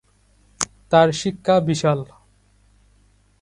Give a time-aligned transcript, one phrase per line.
[0.91, 1.99] তার শিক্ষা বিশাল।